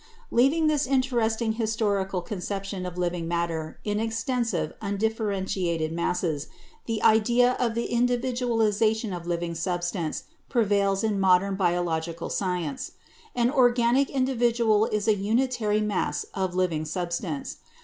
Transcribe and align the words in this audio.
Leaving 0.31 0.65
this 0.65 0.87
interesting 0.87 1.51
historical 1.53 2.23
conception 2.23 2.87
of 2.87 2.97
living 2.97 3.27
matter 3.27 3.79
in 3.83 3.99
extensive 3.99 4.73
undifferentiated 4.81 5.91
masses, 5.93 6.47
the 6.87 7.03
idea 7.03 7.51
of 7.51 7.57
CELL 7.57 7.67
LIFE 7.67 7.75
57 7.75 7.75
the 7.83 7.93
individualization 7.93 9.13
of 9.13 9.27
living 9.27 9.53
substance 9.53 10.23
prevails 10.49 11.03
in 11.03 11.19
mod 11.19 11.43
ern 11.43 11.53
biological 11.55 12.31
science. 12.31 12.93
An 13.35 13.51
organic 13.51 14.09
individual 14.09 14.87
is 14.87 15.07
a 15.07 15.13
unitary 15.13 15.81
mass 15.81 16.25
of 16.33 16.55
living 16.55 16.85
substance. 16.85 17.57